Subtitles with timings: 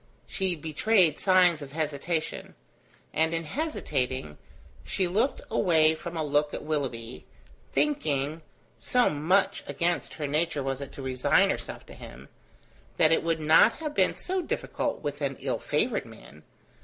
[0.25, 2.55] She betrayed signs of hesitation;
[3.13, 4.39] and in hesitating,
[4.83, 7.27] she looked away from a look at Willoughby,
[7.71, 8.41] thinking
[8.79, 12.29] (so much against her nature was it to resign herself to him)
[12.97, 16.41] that it would not have been so difficult with an ill favoured man.